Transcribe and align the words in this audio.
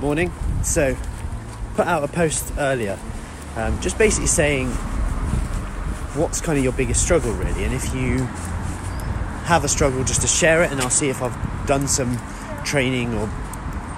Morning. 0.00 0.32
So, 0.62 0.96
put 1.74 1.88
out 1.88 2.04
a 2.04 2.08
post 2.08 2.52
earlier, 2.56 2.96
um, 3.56 3.80
just 3.80 3.98
basically 3.98 4.28
saying 4.28 4.68
what's 6.14 6.40
kind 6.40 6.56
of 6.56 6.62
your 6.62 6.72
biggest 6.72 7.02
struggle, 7.02 7.32
really, 7.32 7.64
and 7.64 7.74
if 7.74 7.92
you 7.92 8.18
have 9.46 9.64
a 9.64 9.68
struggle, 9.68 10.04
just 10.04 10.20
to 10.20 10.28
share 10.28 10.62
it, 10.62 10.70
and 10.70 10.80
I'll 10.80 10.88
see 10.88 11.08
if 11.08 11.20
I've 11.20 11.66
done 11.66 11.88
some 11.88 12.16
training 12.64 13.12
or 13.12 13.28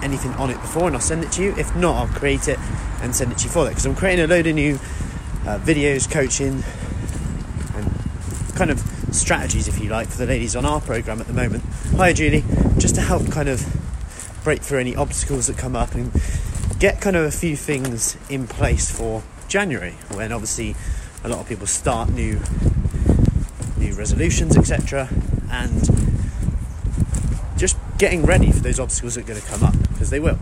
anything 0.02 0.30
on 0.32 0.48
it 0.48 0.58
before, 0.62 0.86
and 0.86 0.96
I'll 0.96 1.02
send 1.02 1.22
it 1.22 1.32
to 1.32 1.42
you. 1.42 1.54
If 1.58 1.76
not, 1.76 1.96
I'll 1.96 2.18
create 2.18 2.48
it 2.48 2.58
and 3.02 3.14
send 3.14 3.30
it 3.32 3.38
to 3.38 3.44
you 3.44 3.50
for 3.50 3.64
that 3.64 3.70
because 3.70 3.84
I'm 3.84 3.94
creating 3.94 4.24
a 4.24 4.28
load 4.28 4.46
of 4.46 4.54
new 4.54 4.76
uh, 5.44 5.58
videos, 5.58 6.10
coaching, 6.10 6.64
and 7.74 8.56
kind 8.56 8.70
of 8.70 8.80
strategies, 9.14 9.68
if 9.68 9.78
you 9.78 9.90
like, 9.90 10.08
for 10.08 10.16
the 10.16 10.26
ladies 10.26 10.56
on 10.56 10.64
our 10.64 10.80
program 10.80 11.20
at 11.20 11.26
the 11.26 11.34
moment. 11.34 11.62
Hi, 11.96 12.14
Julie. 12.14 12.44
Just 12.78 12.94
to 12.94 13.02
help 13.02 13.30
kind 13.30 13.50
of 13.50 13.89
break 14.44 14.62
through 14.62 14.80
any 14.80 14.96
obstacles 14.96 15.46
that 15.46 15.58
come 15.58 15.76
up 15.76 15.94
and 15.94 16.12
get 16.78 17.00
kind 17.00 17.16
of 17.16 17.24
a 17.24 17.30
few 17.30 17.56
things 17.56 18.16
in 18.28 18.46
place 18.46 18.90
for 18.90 19.22
January, 19.48 19.92
when 20.12 20.32
obviously 20.32 20.74
a 21.24 21.28
lot 21.28 21.40
of 21.40 21.48
people 21.48 21.66
start 21.66 22.08
new 22.10 22.40
new 23.76 23.94
resolutions, 23.94 24.56
etc., 24.56 25.08
and 25.50 25.88
just 27.56 27.76
getting 27.98 28.24
ready 28.24 28.50
for 28.50 28.60
those 28.60 28.80
obstacles 28.80 29.14
that 29.14 29.24
are 29.24 29.28
going 29.28 29.40
to 29.40 29.46
come 29.46 29.62
up 29.62 29.74
because 29.90 30.10
they 30.10 30.20
will, 30.20 30.38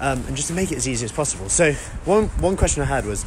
um, 0.00 0.24
and 0.26 0.36
just 0.36 0.48
to 0.48 0.54
make 0.54 0.72
it 0.72 0.76
as 0.76 0.88
easy 0.88 1.04
as 1.04 1.12
possible. 1.12 1.48
So 1.48 1.72
one 2.04 2.28
one 2.40 2.56
question 2.56 2.82
I 2.82 2.86
had 2.86 3.04
was, 3.04 3.24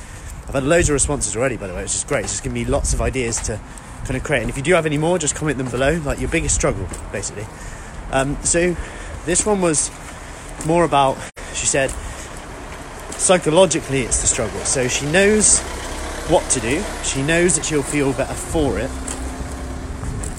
I've 0.48 0.56
had 0.56 0.64
loads 0.64 0.90
of 0.90 0.94
responses 0.94 1.36
already, 1.36 1.58
by 1.58 1.68
the 1.68 1.74
way, 1.74 1.84
which 1.84 1.94
is 1.94 2.04
great. 2.04 2.24
It's 2.24 2.34
just 2.34 2.44
giving 2.44 2.56
me 2.56 2.66
lots 2.66 2.94
of 2.94 3.02
ideas 3.02 3.40
to 3.42 3.60
kind 4.06 4.16
of 4.16 4.24
create. 4.24 4.42
And 4.42 4.50
if 4.50 4.58
you 4.58 4.64
do 4.64 4.74
have 4.74 4.88
any 4.88 4.98
more, 4.98 5.20
just 5.20 5.36
comment 5.36 5.60
them 5.60 5.70
below, 5.70 6.02
like 6.04 6.20
your 6.20 6.30
biggest 6.30 6.56
struggle, 6.56 6.88
basically. 7.12 7.46
Um, 8.12 8.38
so 8.44 8.76
this 9.26 9.46
one 9.46 9.62
was 9.62 9.92
more 10.66 10.84
about, 10.84 11.18
she 11.54 11.66
said, 11.66 11.90
psychologically 13.12 14.02
it's 14.02 14.22
the 14.22 14.28
struggle. 14.28 14.60
So 14.62 14.88
she 14.88 15.06
knows 15.12 15.60
what 16.30 16.48
to 16.52 16.60
do, 16.60 16.84
she 17.04 17.22
knows 17.24 17.56
that 17.56 17.66
she'll 17.66 17.84
feel 17.84 18.14
better 18.14 18.34
for 18.34 18.80
it. 18.80 18.90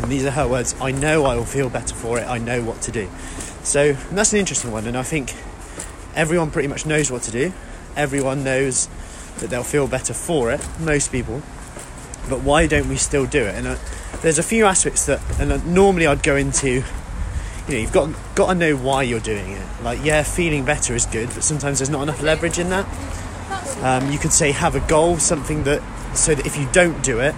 And 0.03 0.11
these 0.11 0.25
are 0.25 0.31
her 0.31 0.49
words 0.49 0.75
I 0.81 0.93
know 0.93 1.25
I 1.25 1.37
will 1.37 1.45
feel 1.45 1.69
better 1.69 1.95
for 1.95 2.19
it, 2.19 2.27
I 2.27 2.39
know 2.39 2.63
what 2.63 2.81
to 2.83 2.93
do. 2.93 3.09
So 3.63 3.93
that's 4.13 4.33
an 4.33 4.39
interesting 4.39 4.73
one, 4.73 4.87
and 4.87 4.97
I 4.97 5.03
think 5.03 5.35
everyone 6.15 6.51
pretty 6.51 6.69
much 6.69 6.87
knows 6.87 7.11
what 7.11 7.23
to 7.23 7.31
do. 7.31 7.53
Everyone 7.97 8.45
knows 8.45 8.89
that 9.39 9.51
they'll 9.51 9.63
feel 9.63 9.87
better 9.87 10.15
for 10.15 10.51
it, 10.51 10.67
most 10.79 11.13
people. 11.13 11.43
But 12.29 12.41
why 12.41 12.67
don't 12.67 12.89
we 12.89 12.97
still 12.97 13.27
do 13.27 13.45
it? 13.45 13.55
And 13.55 13.67
uh, 13.67 13.77
there's 14.23 14.39
a 14.39 14.43
few 14.43 14.65
aspects 14.65 15.07
that, 15.07 15.21
and 15.41 15.53
uh, 15.53 15.57
normally 15.65 16.07
I'd 16.07 16.23
go 16.23 16.37
into 16.37 16.83
you 17.71 17.77
know, 17.77 17.83
you've 17.83 17.93
got 17.93 18.35
got 18.35 18.49
to 18.49 18.55
know 18.55 18.77
why 18.77 19.03
you're 19.03 19.21
doing 19.21 19.53
it. 19.53 19.67
Like, 19.83 20.05
yeah, 20.05 20.23
feeling 20.23 20.65
better 20.65 20.95
is 20.95 21.07
good, 21.07 21.29
but 21.29 21.45
sometimes 21.45 21.79
there's 21.79 21.91
not 21.91 22.03
enough 22.03 22.21
leverage 22.23 22.59
in 22.59 22.71
that. 22.71 22.87
Um, 23.83 24.11
you 24.11 24.19
could 24.19 24.33
say 24.33 24.51
have 24.53 24.75
a 24.75 24.81
goal, 24.81 25.19
something 25.19 25.65
that 25.65 25.83
so 26.17 26.35
that 26.35 26.47
if 26.47 26.59
you 26.59 26.69
don't 26.73 27.03
do 27.03 27.21
it, 27.21 27.35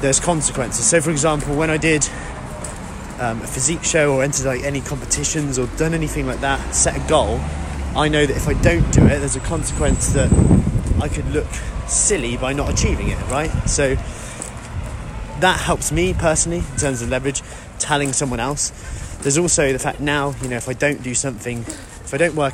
there's 0.00 0.18
consequences. 0.18 0.86
So, 0.86 1.00
for 1.00 1.10
example, 1.10 1.54
when 1.54 1.70
I 1.70 1.76
did 1.76 2.08
um, 3.20 3.40
a 3.40 3.46
physique 3.46 3.84
show 3.84 4.14
or 4.14 4.24
entered 4.24 4.46
like 4.46 4.64
any 4.64 4.80
competitions 4.80 5.58
or 5.58 5.66
done 5.78 5.94
anything 5.94 6.26
like 6.26 6.40
that, 6.40 6.74
set 6.74 6.96
a 6.96 7.08
goal. 7.08 7.40
I 7.96 8.08
know 8.08 8.26
that 8.26 8.36
if 8.36 8.48
I 8.48 8.54
don't 8.54 8.90
do 8.92 9.06
it, 9.06 9.20
there's 9.20 9.36
a 9.36 9.40
consequence 9.40 10.08
that 10.14 10.32
I 11.00 11.08
could 11.08 11.30
look 11.30 11.46
silly 11.86 12.36
by 12.36 12.52
not 12.52 12.72
achieving 12.72 13.08
it. 13.08 13.20
Right, 13.28 13.50
so 13.68 13.94
that 15.40 15.60
helps 15.60 15.92
me 15.92 16.14
personally 16.14 16.58
in 16.58 16.76
terms 16.76 17.02
of 17.02 17.08
leverage 17.08 17.42
telling 17.84 18.12
someone 18.12 18.40
else. 18.40 18.72
There's 19.22 19.38
also 19.38 19.72
the 19.72 19.78
fact 19.78 20.00
now 20.00 20.34
you 20.42 20.48
know 20.48 20.56
if 20.56 20.68
i 20.68 20.74
don't 20.74 21.02
do 21.02 21.14
something 21.14 21.60
if 21.60 22.12
i 22.12 22.18
don't 22.18 22.34
work 22.34 22.52